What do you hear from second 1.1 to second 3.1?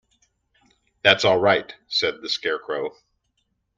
all right," said the Scarecrow.